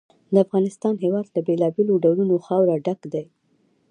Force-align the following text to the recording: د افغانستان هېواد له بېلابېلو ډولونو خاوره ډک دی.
د 0.33 0.35
افغانستان 0.45 0.93
هېواد 1.03 1.25
له 1.35 1.39
بېلابېلو 1.47 2.01
ډولونو 2.03 2.35
خاوره 2.45 2.75
ډک 2.85 3.01
دی. 3.13 3.25